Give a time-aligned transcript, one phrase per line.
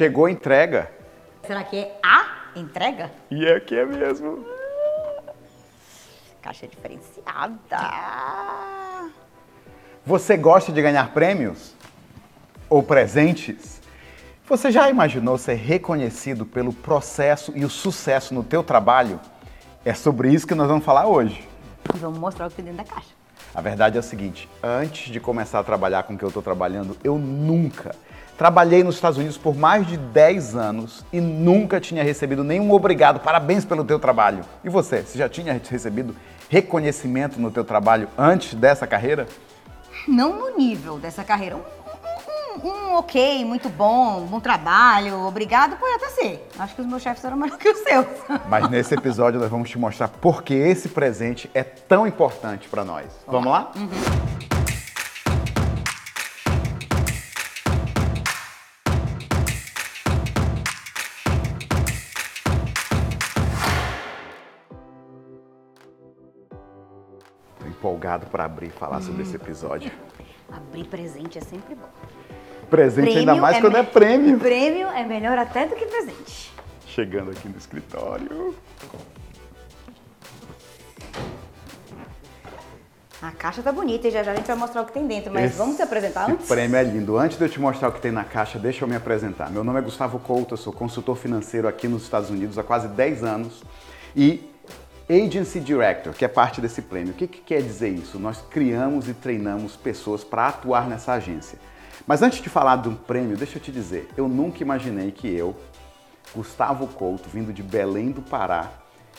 [0.00, 0.90] Chegou a entrega.
[1.46, 3.10] Será que é a entrega?
[3.30, 4.46] E é que é mesmo.
[6.40, 7.58] Caixa diferenciada.
[10.06, 11.74] Você gosta de ganhar prêmios?
[12.66, 13.82] Ou presentes?
[14.48, 19.20] Você já imaginou ser reconhecido pelo processo e o sucesso no teu trabalho?
[19.84, 21.46] É sobre isso que nós vamos falar hoje.
[21.94, 23.10] E vamos mostrar o que tem dentro da caixa.
[23.54, 26.42] A verdade é o seguinte, antes de começar a trabalhar com o que eu estou
[26.42, 27.94] trabalhando, eu nunca
[28.40, 33.20] trabalhei nos Estados Unidos por mais de 10 anos e nunca tinha recebido nenhum obrigado,
[33.20, 34.40] parabéns pelo teu trabalho.
[34.64, 36.16] E você, você já tinha recebido
[36.48, 39.26] reconhecimento no teu trabalho antes dessa carreira?
[40.08, 41.56] Não no nível dessa carreira.
[41.56, 46.48] Um, um, um ok, muito bom, bom trabalho, obrigado, pode até ser.
[46.58, 48.06] Acho que os meus chefes eram melhor que os seus.
[48.48, 52.86] Mas nesse episódio nós vamos te mostrar por que esse presente é tão importante para
[52.86, 53.04] nós.
[53.26, 53.70] Vamos lá?
[53.76, 54.49] Uhum.
[67.84, 69.90] Empolgado para abrir e falar sobre esse episódio.
[70.52, 71.88] Abrir presente é sempre bom.
[72.68, 74.38] Presente ainda Prêmio mais é quando me- é prêmio.
[74.38, 76.52] Prêmio é melhor até do que presente.
[76.86, 78.52] Chegando aqui no escritório.
[83.22, 85.32] A caixa tá bonita e já já a gente vai mostrar o que tem dentro,
[85.32, 86.48] mas Esse- vamos se apresentar antes?
[86.48, 87.16] prêmio é lindo.
[87.16, 89.50] Antes de eu te mostrar o que tem na caixa, deixa eu me apresentar.
[89.50, 92.88] Meu nome é Gustavo Couto, eu sou consultor financeiro aqui nos Estados Unidos há quase
[92.88, 93.62] 10 anos
[94.16, 94.49] e
[95.10, 97.12] Agency Director, que é parte desse prêmio.
[97.12, 98.16] O que, que quer dizer isso?
[98.16, 101.58] Nós criamos e treinamos pessoas para atuar nessa agência.
[102.06, 105.26] Mas antes de falar de um prêmio, deixa eu te dizer, eu nunca imaginei que
[105.26, 105.56] eu,
[106.32, 108.70] Gustavo Couto, vindo de Belém do Pará,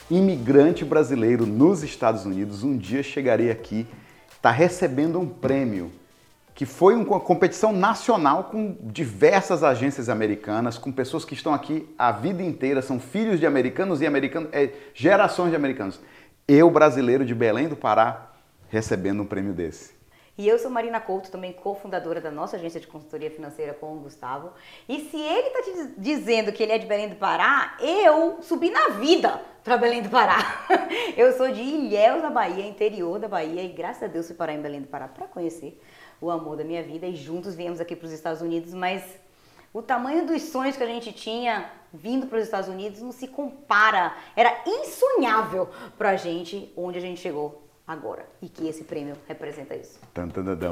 [0.10, 3.86] imigrante brasileiro nos Estados Unidos, um dia chegaria aqui,
[4.34, 5.92] está recebendo um prêmio
[6.62, 12.12] que foi uma competição nacional com diversas agências americanas, com pessoas que estão aqui a
[12.12, 16.00] vida inteira, são filhos de americanos e americanos, é, gerações de americanos.
[16.48, 18.30] Eu, brasileiro de Belém do Pará,
[18.70, 19.96] recebendo um prêmio desse.
[20.38, 24.00] E eu sou Marina Couto, também cofundadora da nossa agência de consultoria financeira com o
[24.00, 24.52] Gustavo.
[24.88, 28.38] E se ele tá te diz- dizendo que ele é de Belém do Pará, eu
[28.44, 30.38] subi na vida para Belém do Pará.
[31.18, 34.54] Eu sou de Ilhéus, na Bahia, interior da Bahia, e graças a Deus fui parar
[34.54, 35.80] em Belém do Pará para conhecer
[36.22, 39.04] o amor da minha vida e juntos viemos aqui para os Estados Unidos, mas
[39.74, 43.28] o tamanho dos sonhos que a gente tinha vindo para os Estados Unidos não se
[43.28, 44.14] compara.
[44.36, 45.68] Era insonhável
[45.98, 48.26] pra gente onde a gente chegou agora.
[48.42, 50.00] E que esse prêmio representa isso.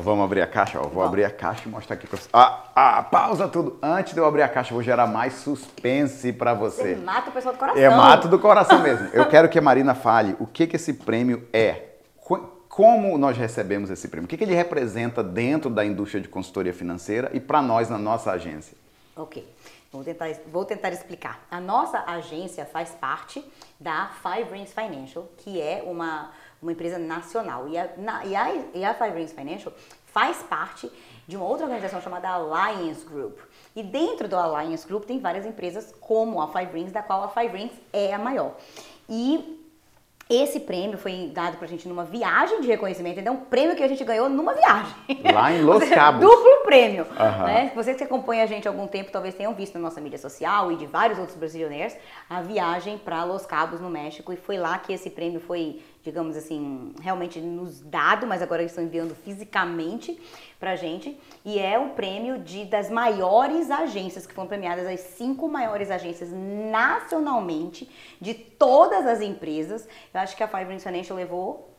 [0.02, 0.78] Vamos abrir a caixa?
[0.80, 1.08] Ó, vou Vamos.
[1.08, 2.30] abrir a caixa e mostrar aqui pra você.
[2.32, 3.78] Ah, ah, pausa tudo.
[3.82, 6.96] Antes de eu abrir a caixa, eu vou gerar mais suspense para Você você.
[6.96, 7.82] mata o pessoal do coração.
[7.82, 9.09] É mato do coração mesmo.
[9.12, 11.86] Eu quero que a Marina fale o que, que esse prêmio é.
[12.79, 14.25] Como nós recebemos esse prêmio?
[14.25, 17.97] O que, que ele representa dentro da indústria de consultoria financeira e para nós na
[17.97, 18.78] nossa agência?
[19.17, 19.45] Ok.
[19.91, 21.45] Vou tentar, vou tentar explicar.
[21.51, 23.44] A nossa agência faz parte
[23.78, 26.31] da Five Rings Financial, que é uma,
[26.62, 27.67] uma empresa nacional.
[27.67, 29.73] E a, na- e, a, e a Five Rings Financial
[30.06, 30.90] faz parte
[31.28, 33.40] de uma outra organização chamada Alliance Group.
[33.75, 37.28] E dentro do Alliance Group tem várias empresas como a Five Rings, da qual a
[37.28, 38.56] Five Rings é a maior.
[39.09, 39.59] E
[40.29, 43.81] esse prêmio foi dado pra gente numa viagem de reconhecimento, então é um prêmio que
[43.81, 44.94] a gente ganhou numa viagem.
[45.34, 46.22] Lá em Los Cabos.
[46.22, 47.07] Duplo prêmio.
[47.17, 47.45] Aham.
[47.45, 47.72] Né?
[47.73, 50.72] Vocês que acompanham a gente há algum tempo talvez tenham visto na nossa mídia social
[50.72, 51.95] e de vários outros brasileiros
[52.29, 56.38] a viagem para Los Cabos, no México, e foi lá que esse prêmio foi, digamos
[56.38, 60.20] assim, realmente nos dado, mas agora eles estão enviando fisicamente
[60.60, 61.20] pra gente.
[61.44, 66.30] E é um prêmio de das maiores agências que foram premiadas, as cinco maiores agências
[66.32, 67.90] nacionalmente
[68.20, 69.88] de todas as empresas.
[70.14, 71.76] Eu acho que a Five Rings Financial levou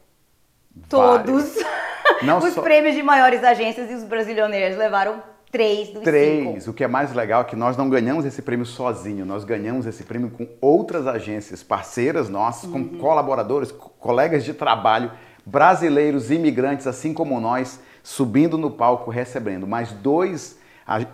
[0.88, 1.56] todos
[2.44, 6.44] os só- prêmios de maiores agências e os brasileiros levaram três dos Três.
[6.58, 6.70] cinco.
[6.70, 9.86] O que é mais legal é que nós não ganhamos esse prêmio sozinho, nós ganhamos
[9.86, 15.10] esse prêmio com outras agências, parceiras nossas, com colaboradores, co- colegas de trabalho,
[15.44, 19.66] brasileiros, imigrantes, assim como nós, subindo no palco, recebendo.
[19.66, 20.58] Mais dois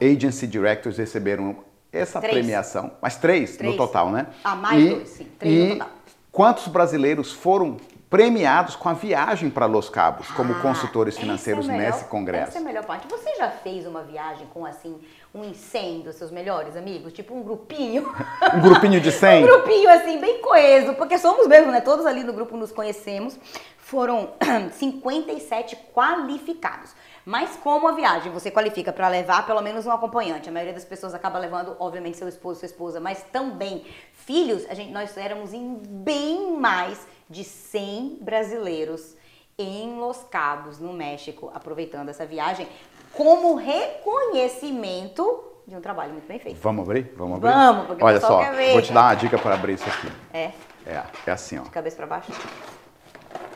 [0.00, 1.56] agency directors receberam
[1.92, 2.34] essa Três.
[2.36, 2.91] premiação.
[3.00, 3.72] Mais três, Três.
[3.72, 4.27] no total, né?
[4.44, 5.27] Ah, mais dois, sim.
[5.39, 5.91] Três no e total.
[6.30, 11.66] Quantos brasileiros foram premiados com a viagem para Los Cabos como Ah, consultores é financeiros
[11.66, 12.48] melhor- nesse congresso?
[12.50, 13.06] Essa é a melhor parte.
[13.08, 15.00] Você já fez uma viagem com, assim,
[15.34, 17.12] um incêndio dos seus melhores amigos?
[17.12, 18.10] Tipo um grupinho?
[18.54, 19.42] Um grupinho de 100?
[19.44, 21.80] Um grupinho assim, bem coeso, porque somos mesmo, né?
[21.80, 23.36] Todos ali no grupo nos conhecemos.
[23.76, 24.30] Foram
[24.72, 26.92] 57 qualificados.
[27.24, 30.84] Mas como a viagem você qualifica para levar pelo menos um acompanhante, a maioria das
[30.84, 35.53] pessoas acaba levando, obviamente, seu esposo, sua esposa, mas também filhos, a gente, nós éramos
[35.53, 39.15] em bem mais de 100 brasileiros
[39.59, 42.69] em Los Cabos, no México, aproveitando essa viagem
[43.13, 46.61] como reconhecimento de um trabalho muito bem feito.
[46.61, 47.13] Vamos abrir?
[47.17, 47.51] Vamos abrir?
[47.51, 50.13] Vamos, porque Olha só, quer ver, vou te dar uma dica para abrir isso aqui.
[50.33, 50.53] É,
[50.87, 51.63] É, é assim, ó.
[51.63, 52.31] de cabeça pra baixo.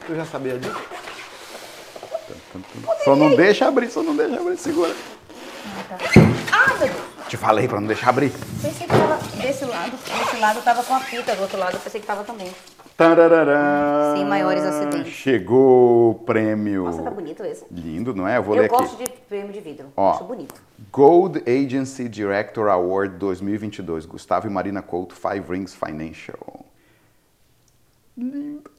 [0.06, 0.80] Tu já sabia disso?
[3.04, 4.94] Só não deixa abrir, só não deixa abrir, segura.
[6.52, 7.00] Ah, meu Deus!
[7.28, 8.32] Te falei para não deixar abrir.
[8.60, 9.92] Pensei que tava desse lado.
[9.92, 12.52] Desse lado tava com a fita, do outro lado eu pensei que tava também.
[14.14, 15.12] Sem maiores acidentes.
[15.12, 16.84] Chegou o prêmio.
[16.84, 17.64] Nossa, tá bonito esse.
[17.70, 18.36] Lindo, não é?
[18.36, 18.76] Eu vou Eu ler aqui.
[18.76, 19.90] gosto de prêmio de vidro.
[19.96, 20.10] Ó.
[20.12, 20.54] Acho bonito.
[20.92, 24.04] Gold Agency Director Award 2022.
[24.04, 26.64] Gustavo e Marina Couto, Five Rings Financial.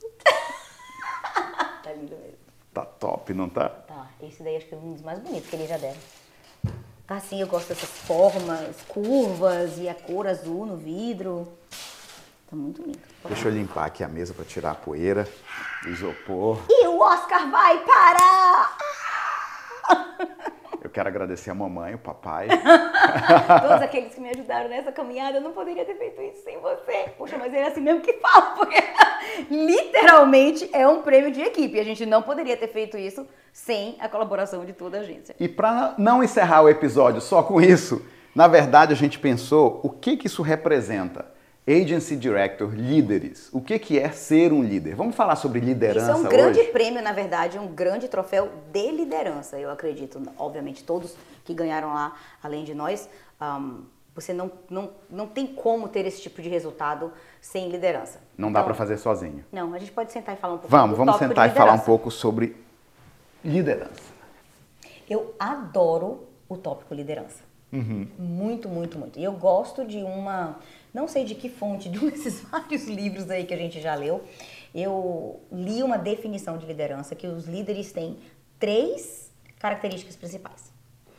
[1.83, 2.37] Tá lindo mesmo.
[2.71, 3.67] Tá top, não tá?
[3.67, 5.97] Tá, esse daí acho que é um dos mais bonitos que eles já deram.
[7.07, 11.47] Assim, eu gosto dessas formas, curvas e a cor azul no vidro.
[12.51, 12.99] Tá muito lindo.
[13.29, 15.25] Deixa eu limpar aqui a mesa para tirar a poeira,
[15.87, 16.59] isopor.
[16.69, 18.77] E o Oscar vai parar!
[20.83, 22.49] Eu quero agradecer a mamãe, o papai.
[23.61, 27.13] Todos aqueles que me ajudaram nessa caminhada, eu não poderia ter feito isso sem você.
[27.17, 28.83] Poxa, mas ele é assim mesmo que fala, porque
[29.49, 31.79] literalmente é um prêmio de equipe.
[31.79, 35.33] A gente não poderia ter feito isso sem a colaboração de toda a agência.
[35.39, 38.05] E para não encerrar o episódio só com isso,
[38.35, 41.39] na verdade a gente pensou o que, que isso representa.
[41.67, 43.49] Agency Director, líderes.
[43.53, 44.95] O que, que é ser um líder?
[44.95, 46.69] Vamos falar sobre liderança Isso é um grande hoje?
[46.69, 50.21] prêmio, na verdade, um grande troféu de liderança, eu acredito.
[50.37, 51.15] Obviamente, todos
[51.45, 53.07] que ganharam lá, além de nós,
[53.39, 53.81] ahm,
[54.15, 58.19] você não, não, não tem como ter esse tipo de resultado sem liderança.
[58.37, 59.45] Não dá Então, para fazer sozinho.
[59.51, 61.79] Não, a gente pode sentar e falar um pouco Vamos, vamos sentar e falar um
[61.79, 62.55] pouco sobre
[63.45, 64.11] liderança.
[65.07, 67.50] Eu adoro o tópico liderança.
[67.71, 69.17] Muito, muito, muito.
[69.19, 70.59] E eu gosto de uma,
[70.93, 73.95] não sei de que fonte, de um desses vários livros aí que a gente já
[73.95, 74.23] leu.
[74.73, 78.17] Eu li uma definição de liderança que os líderes têm
[78.59, 80.71] três características principais.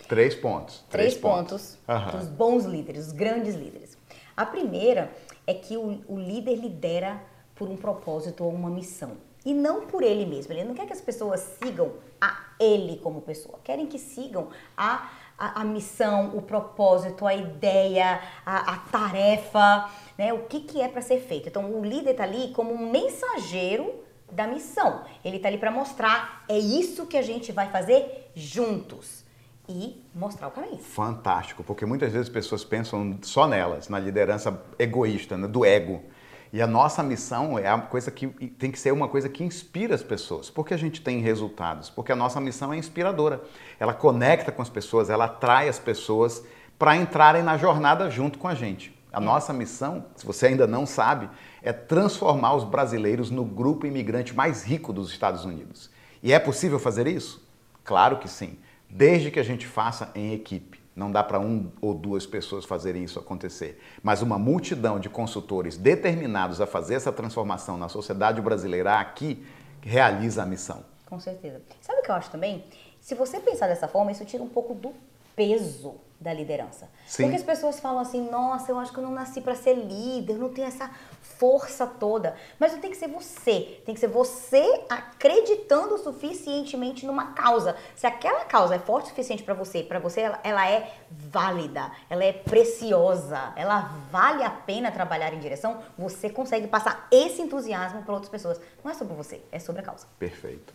[0.08, 0.84] Três pontos.
[0.90, 2.18] Três, pontos, Aham.
[2.18, 3.96] dos bons líderes, os grandes líderes.
[4.36, 5.10] A primeira
[5.46, 7.22] é que o, o líder lidera
[7.54, 9.12] por um propósito ou uma missão.
[9.44, 10.52] E não por ele mesmo.
[10.52, 13.58] Ele não quer que as pessoas sigam a ele como pessoa.
[13.64, 15.10] Querem que sigam a,
[15.42, 20.32] a, a missão, o propósito, a ideia, a, a tarefa, né?
[20.32, 21.48] o que, que é para ser feito.
[21.48, 23.92] Então, o líder está ali como um mensageiro
[24.30, 25.02] da missão.
[25.24, 29.22] Ele está ali para mostrar, é isso que a gente vai fazer juntos.
[29.68, 30.78] E mostrar o caminho.
[30.78, 36.02] Fantástico, porque muitas vezes as pessoas pensam só nelas, na liderança egoísta, né, do ego.
[36.52, 39.94] E a nossa missão é a coisa que tem que ser uma coisa que inspira
[39.94, 40.50] as pessoas.
[40.50, 41.88] Porque a gente tem resultados?
[41.88, 43.42] Porque a nossa missão é inspiradora.
[43.80, 46.44] Ela conecta com as pessoas, ela atrai as pessoas
[46.78, 48.94] para entrarem na jornada junto com a gente.
[49.10, 51.30] A nossa missão, se você ainda não sabe,
[51.62, 55.90] é transformar os brasileiros no grupo imigrante mais rico dos Estados Unidos.
[56.22, 57.46] E é possível fazer isso?
[57.82, 58.58] Claro que sim,
[58.90, 60.81] desde que a gente faça em equipe.
[60.94, 63.80] Não dá para um ou duas pessoas fazerem isso acontecer.
[64.02, 69.44] Mas uma multidão de consultores determinados a fazer essa transformação na sociedade brasileira aqui
[69.80, 70.84] realiza a missão.
[71.06, 71.62] Com certeza.
[71.80, 72.64] Sabe o que eu acho também?
[73.00, 74.92] Se você pensar dessa forma, isso tira um pouco do
[75.34, 76.88] peso da liderança.
[77.06, 77.24] Sim.
[77.24, 80.34] Porque as pessoas falam assim: nossa, eu acho que eu não nasci para ser líder,
[80.34, 80.90] eu não tenho essa
[81.20, 82.36] força toda.
[82.58, 83.82] Mas não tem que ser você.
[83.84, 87.76] Tem que ser você acreditando suficientemente numa causa.
[87.96, 91.90] Se aquela causa é forte o suficiente para você, para você ela, ela é válida,
[92.08, 98.02] ela é preciosa, ela vale a pena trabalhar em direção, você consegue passar esse entusiasmo
[98.02, 98.60] para outras pessoas.
[98.84, 100.06] Não é sobre você, é sobre a causa.
[100.18, 100.72] Perfeito.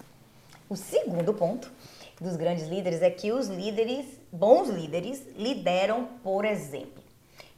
[0.69, 1.71] O segundo ponto
[2.19, 7.03] dos grandes líderes é que os líderes, bons líderes, lideram por exemplo.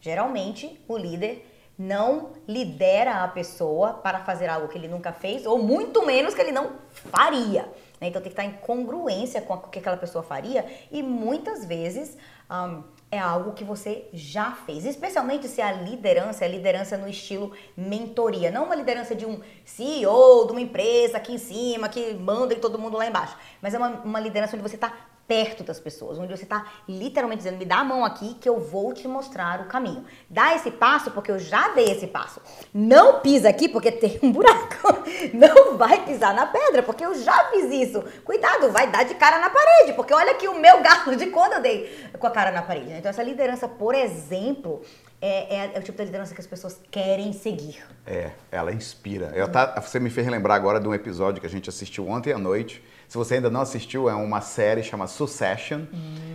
[0.02, 1.46] Geralmente, o líder
[1.78, 6.42] não lidera a pessoa para fazer algo que ele nunca fez, ou muito menos que
[6.42, 7.70] ele não faria.
[8.00, 8.08] Né?
[8.08, 12.18] Então tem que estar em congruência com o que aquela pessoa faria, e muitas vezes
[12.50, 14.86] ahn, é algo que você já fez.
[14.86, 20.46] Especialmente se a liderança é liderança no estilo mentoria, não uma liderança de um CEO
[20.46, 23.78] de uma empresa aqui em cima, que manda em todo mundo lá embaixo, mas é
[23.78, 27.66] uma, uma liderança onde você está perto das pessoas, onde você está literalmente dizendo, me
[27.66, 30.04] dá a mão aqui que eu vou te mostrar o caminho.
[30.28, 32.42] Dá esse passo porque eu já dei esse passo.
[32.74, 35.04] Não pisa aqui porque tem um buraco.
[35.34, 38.04] Não vai pisar na pedra porque eu já fiz isso.
[38.26, 41.54] Cuidado, vai dar de cara na parede, porque olha aqui o meu galo de quando
[41.54, 42.88] eu dei com a cara na parede.
[42.88, 42.98] né?
[42.98, 44.82] Então essa liderança, por exemplo,
[45.22, 47.84] é, é- é o tipo da liderança que as pessoas querem seguir.
[48.04, 49.32] É, ela inspira.
[49.48, 52.38] Tá- você me fez lembrar agora de um episódio que a gente assistiu ontem à
[52.40, 52.84] noite.
[53.10, 55.82] Se você ainda não assistiu, é uma série chamada Succession,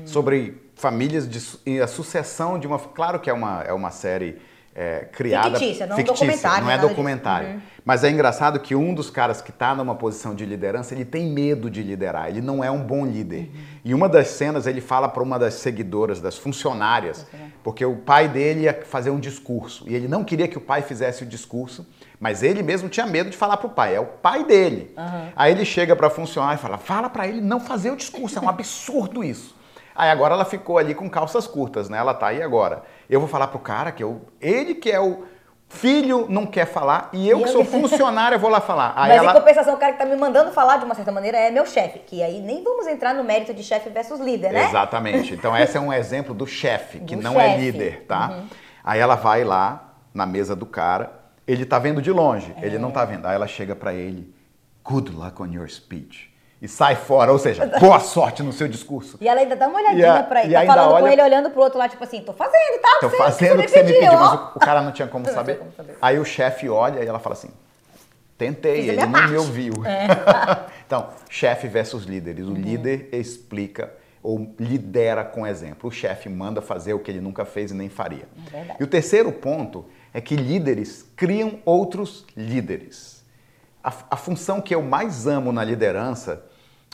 [0.05, 2.81] sobre famílias de e a sucessão de uma.
[2.81, 4.39] Claro que é uma, é uma série
[4.75, 5.57] é, criada.
[5.57, 7.49] Fictícia, não documentário, Não é documentário.
[7.49, 7.61] Uhum.
[7.85, 11.31] Mas é engraçado que um dos caras que está numa posição de liderança, ele tem
[11.31, 13.43] medo de liderar, ele não é um bom líder.
[13.43, 13.61] Uhum.
[13.85, 17.25] E uma das cenas ele fala para uma das seguidoras, das funcionárias,
[17.63, 20.83] porque o pai dele ia fazer um discurso e ele não queria que o pai
[20.83, 21.87] fizesse o discurso,
[22.19, 24.95] mas ele mesmo tinha medo de falar para o pai, é o pai dele.
[25.37, 28.39] Aí ele chega para a funcionária e fala: fala para ele não fazer o discurso,
[28.39, 29.55] é um absurdo isso.
[29.95, 31.99] Aí agora ela ficou ali com calças curtas, né?
[31.99, 32.83] Ela tá aí agora.
[33.09, 35.25] Eu vou falar pro cara que eu, ele que é o
[35.69, 38.93] filho não quer falar e eu que sou funcionária vou lá falar.
[38.97, 41.11] Aí Mas ela em compensação, o cara que tá me mandando falar de uma certa
[41.11, 41.99] maneira é meu chefe.
[42.01, 44.65] Que aí nem vamos entrar no mérito de chefe versus líder, né?
[44.67, 45.35] Exatamente.
[45.35, 47.55] Então esse é um exemplo do chefe, que Do não é chefe.
[47.55, 47.65] Uhum.
[47.65, 48.43] líder, tá?
[48.83, 52.91] Aí ela vai lá na mesa do cara, ele tá vendo de longe, ele não
[52.91, 53.27] tá vendo.
[53.27, 54.33] Aí ela chega pra ele,
[54.83, 56.33] good luck on your speech.
[56.63, 59.19] E sai fora, ou seja, boa sorte no seu discurso.
[59.21, 60.55] E ela ainda dá uma olhadinha a- pra ele.
[60.55, 62.99] Tá falando com olha- ele, olhando pro outro lá, tipo assim, tô fazendo, tá?
[63.01, 65.25] Tô Você- fazendo o que você me pediu, mas o, o cara não tinha como
[65.27, 65.59] Não tinha saber.
[65.59, 65.99] como saber.
[66.01, 67.51] Aí o chefe olha e ela fala assim:
[68.39, 69.31] tentei, Fiz ele não parte." É.
[69.33, 69.75] me ouviu.
[70.87, 72.47] então, chefe versus líderes.
[72.47, 72.55] O Uhum.
[72.57, 75.89] líder explica ou lidera com exemplo.
[75.91, 78.27] O chefe manda fazer o que ele nunca fez e nem faria.
[78.55, 78.77] É.
[78.81, 79.85] E o terceiro ponto
[80.15, 83.25] é que líderes criam outros líderes.
[83.83, 86.43] A, a função que eu mais amo na liderança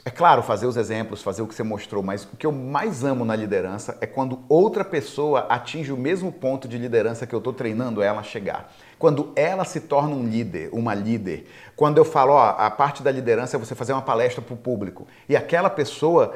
[0.03, 3.05] é claro, fazer os exemplos, fazer o que você mostrou, mas o que eu mais
[3.05, 7.39] amo na liderança é quando outra pessoa atinge o mesmo ponto de liderança que eu
[7.39, 8.73] estou treinando ela a chegar.
[8.99, 11.47] Quando ela se torna um líder, uma líder.
[11.77, 14.57] Quando eu falo, ó, a parte da liderança é você fazer uma palestra para o
[14.57, 16.35] público e aquela pessoa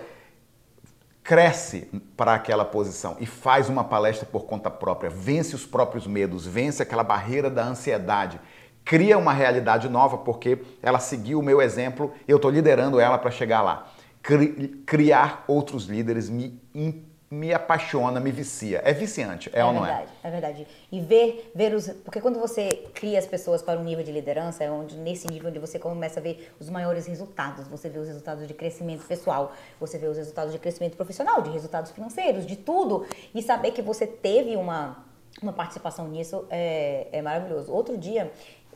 [1.24, 6.46] cresce para aquela posição e faz uma palestra por conta própria, vence os próprios medos,
[6.46, 8.38] vence aquela barreira da ansiedade,
[8.84, 13.30] cria uma realidade nova porque ela seguiu o meu exemplo eu estou liderando ela para
[13.30, 13.86] chegar lá.
[14.22, 18.80] Cri- criar outros líderes me, im- me apaixona, me vicia.
[18.84, 20.30] É viciante, é, ou não verdade, é?
[20.30, 20.66] verdade.
[20.90, 21.88] E ver, ver os.
[21.88, 25.50] Porque quando você cria as pessoas para um nível de liderança, é onde, nesse nível
[25.50, 27.66] onde você começa a ver os maiores resultados.
[27.68, 31.50] Você vê os resultados de crescimento pessoal, você vê os resultados de crescimento profissional, de
[31.50, 33.06] resultados financeiros, de tudo.
[33.34, 35.04] E saber que você teve uma,
[35.42, 37.72] uma participação nisso é, é maravilhoso.
[37.72, 38.30] Outro dia,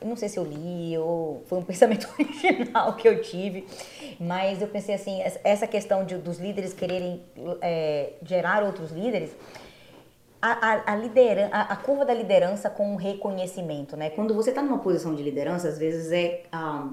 [0.05, 3.67] não sei se eu li ou foi um pensamento original que eu tive,
[4.21, 7.23] mas eu pensei assim, essa- questão de, dos líderes quererem
[7.61, 9.31] é, gerar outros líderes,
[10.40, 10.97] a, a, a,
[11.52, 14.11] a- a curva da liderança com o reconhecimento, né?
[14.11, 16.88] Quando você está numa posição de liderança, às vezes é, ah,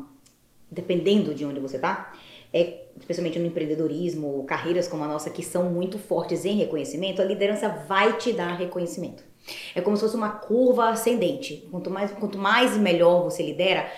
[0.69, 2.11] dependendo de onde você está,
[2.51, 7.25] é, especialmente no empreendedorismo, carreiras como a nossa que são muito fortes em reconhecimento, a
[7.25, 9.23] liderança vai te dar reconhecimento.
[9.73, 11.67] É como se fosse uma curva ascendente.
[11.71, 13.89] Quanto mais, quanto mais e melhor você lidera,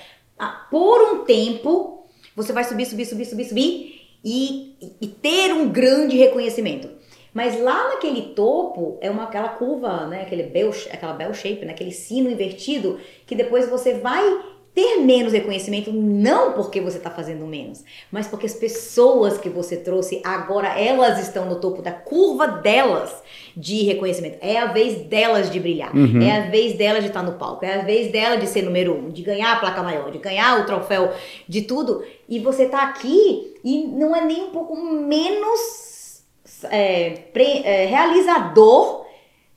[0.69, 6.15] por um tempo você vai subir, subir, subir, subir, subir e, e- ter um grande
[6.17, 6.89] reconhecimento.
[7.33, 11.71] Mas lá naquele topo é uma aquela curva, né, aquele bell, aquela bell shape, né,
[11.71, 14.23] aquele sino invertido, que depois você vai
[14.77, 19.75] ter menos reconhecimento não porque você está fazendo menos, mas porque as pessoas que você
[19.75, 23.11] trouxe agora elas estão no topo da curva delas
[23.55, 24.37] de reconhecimento.
[24.39, 25.91] É a vez delas de brilhar,
[26.23, 28.93] é a vez delas de estar no palco, é a vez dela de ser número
[28.95, 31.11] um, de ganhar a placa maior, de ganhar o troféu,
[31.47, 32.03] de tudo.
[32.29, 36.21] E você tá aqui e não é nem um pouco menos
[36.69, 39.06] é, pre- é, realizador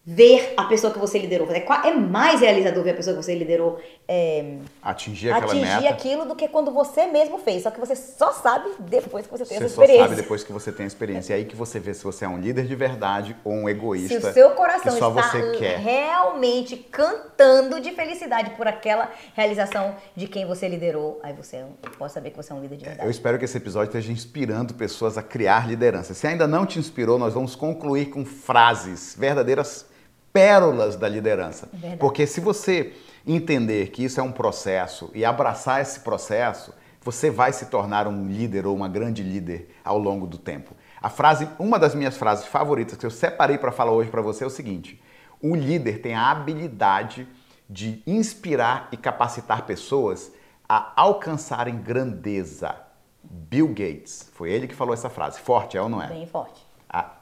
[0.04, 1.47] ver a pessoa que você liderou.
[1.52, 3.78] É, é mais realizador ver a pessoa que você liderou
[4.09, 5.88] é, Atingir atingir meta.
[5.90, 7.62] aquilo do que quando você mesmo fez.
[7.62, 10.09] Só que você só sabe depois que você tem Você essa só experiência.
[10.09, 11.35] sabe depois que você tem a experiência.
[11.35, 13.71] É aí que você vê se você é um líder de verdade ou um Se
[13.71, 14.30] egoísta.
[14.30, 15.78] o seu coração só está você quer.
[15.78, 21.64] realmente cantando de felicidade por aquela realização de quem você liderou, aí você
[21.99, 23.07] pode saber que você é um líder de verdade.
[23.07, 26.14] Eu espero que esse episódio esteja inspirando pessoas a criar liderança.
[26.14, 29.87] Se ainda não te inspirou, nós vamos concluir com frases, verdadeiras
[30.32, 31.68] pérolas da liderança.
[31.72, 31.96] Verdade.
[31.96, 32.92] Porque se você
[33.26, 36.72] entender que isso é um processo e abraçar esse processo,
[37.02, 40.75] você vai se tornar um líder ou uma grande líder ao longo do tempo.
[41.00, 44.44] A frase, uma das minhas frases favoritas que eu separei para falar hoje para você
[44.44, 45.00] é o seguinte:
[45.40, 47.26] o líder tem a habilidade
[47.68, 50.32] de inspirar e capacitar pessoas
[50.68, 52.75] a alcançarem grandeza.
[53.22, 55.40] Bill Gates, foi ele que falou essa frase.
[55.40, 56.08] Forte, é ou não é?
[56.08, 56.66] Bem forte.
[56.88, 57.19] A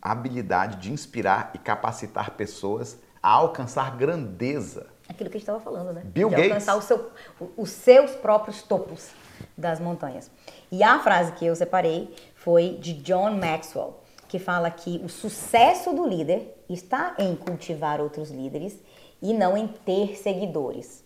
[0.00, 4.86] habilidade de inspirar e capacitar pessoas a alcançar grandeza.
[5.08, 6.02] Aquilo que a gente estava falando, né?
[6.04, 6.50] Bill de Gates.
[6.68, 7.10] alcançar seu-
[7.56, 9.10] os seus próprios topos
[9.56, 10.30] das montanhas.
[10.70, 15.92] E a frase que eu separei foi de John Maxwell, que fala que o sucesso
[15.92, 18.76] do líder está em cultivar outros líderes
[19.22, 21.04] e não em ter seguidores.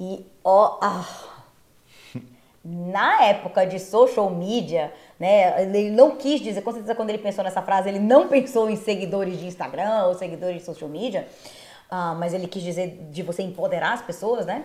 [0.00, 1.37] E ó, ah,
[2.70, 7.42] na época de social media, né, ele não quis dizer, com certeza quando ele pensou
[7.42, 11.26] nessa frase, ele não pensou em seguidores de Instagram ou seguidores de social media,
[11.90, 14.64] ah, mas ele quis dizer de você empoderar as pessoas, né?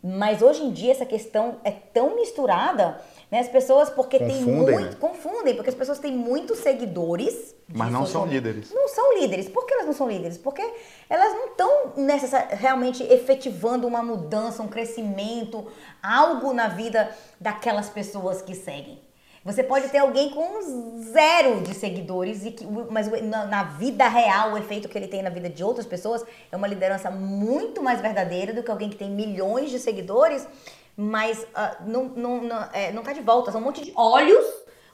[0.00, 3.38] Mas hoje em dia essa questão é tão misturada, né?
[3.38, 4.90] As pessoas, porque tem Confundem, muito.
[4.90, 4.96] né?
[4.98, 7.54] Confundem, porque as pessoas têm muitos seguidores.
[7.72, 8.72] Mas não são líderes.
[8.72, 9.48] Não são líderes.
[9.48, 10.36] Por que elas não são líderes?
[10.36, 10.62] Porque
[11.08, 11.92] elas não estão
[12.50, 15.66] realmente efetivando uma mudança, um crescimento,
[16.02, 19.00] algo na vida daquelas pessoas que seguem.
[19.42, 20.60] Você pode ter alguém com
[21.00, 23.08] zero de seguidores, e que, mas
[23.48, 26.22] na vida real, o efeito que ele tem na vida de outras pessoas
[26.52, 30.46] é uma liderança muito mais verdadeira do que alguém que tem milhões de seguidores,
[30.96, 33.52] mas ah, não, não, não, é, não tá de volta.
[33.52, 34.44] São um monte de olhos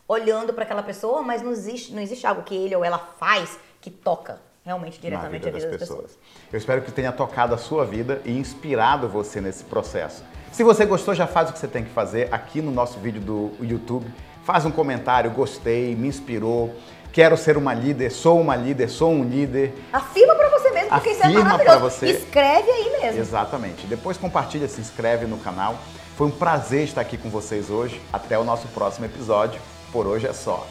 [0.08, 3.58] olhando para aquela pessoa, mas não existe, não existe algo que ele ou ela faz
[3.80, 6.12] que toca realmente diretamente vida a vida das das pessoas.
[6.12, 6.18] pessoas.
[6.52, 10.24] Eu espero que tenha tocado a sua vida e inspirado você nesse processo.
[10.50, 13.20] Se você gostou, já faz o que você tem que fazer aqui no nosso vídeo
[13.20, 14.06] do YouTube.
[14.42, 16.74] Faz um comentário, gostei, me inspirou,
[17.12, 19.74] quero ser uma líder, sou uma líder, sou um líder.
[19.92, 21.80] Afirma para você mesmo, porque isso é maravilhoso.
[21.80, 22.06] você.
[22.10, 23.20] Escreve aí mesmo.
[23.20, 23.86] Exatamente.
[23.86, 25.76] Depois compartilha, se inscreve no canal.
[26.16, 28.00] Foi um prazer estar aqui com vocês hoje.
[28.12, 29.60] Até o nosso próximo episódio.
[29.92, 30.66] Por hoje é só.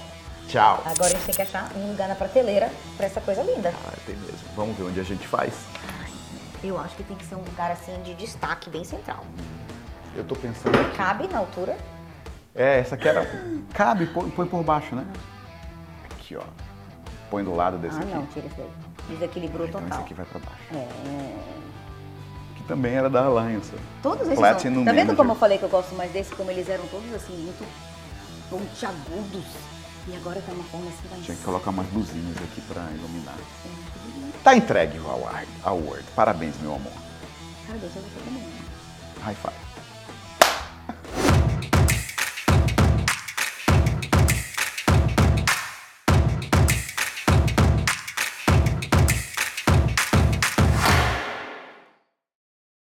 [0.47, 0.81] Tchau.
[0.85, 3.73] Agora a gente tem que achar um lugar na prateleira pra essa coisa linda.
[3.85, 4.37] Ah, tem mesmo.
[4.55, 5.53] Vamos ver onde a gente faz.
[6.63, 9.23] Eu acho que tem que ser um lugar assim de destaque bem central.
[10.15, 10.95] Eu tô pensando aqui.
[10.97, 11.77] Cabe na altura.
[12.53, 13.27] É, essa aqui era.
[13.73, 15.05] Cabe, põe, põe por baixo, né?
[16.05, 16.43] Aqui, ó.
[17.29, 18.13] Põe do lado desse ah, aqui.
[18.13, 18.84] não, tira isso daí.
[19.09, 20.03] Desequilibrou Então esse total.
[20.05, 20.63] aqui vai pra baixo.
[20.73, 21.55] É.
[22.55, 23.71] Que também era da Alliance.
[24.01, 24.85] Todos esses Platinum são.
[24.85, 25.15] Tá vendo Manager.
[25.17, 26.33] como eu falei que eu gosto mais desse?
[26.35, 27.65] Como eles eram todos assim, muito
[28.49, 29.45] pontiagudos.
[30.07, 31.25] E agora tá uma forma assim mais.
[31.25, 33.35] Tinha que colocar umas luzinhas aqui pra iluminar.
[34.43, 35.47] Tá entregue o award.
[35.63, 36.03] award.
[36.15, 36.91] Parabéns, meu amor.
[37.65, 38.43] Cara, deixa você também.
[39.23, 39.55] High five.